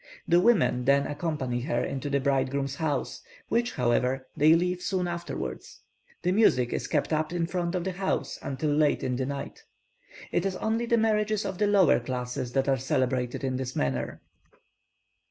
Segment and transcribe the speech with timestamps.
[0.27, 5.81] The women then accompany her into the bridegroom's house, which, however, they leave soon afterwards.
[6.23, 9.61] The music is kept up in front of the house until late in the night.
[10.31, 14.23] It is only the marriages of the lower classes that are celebrated in this manner.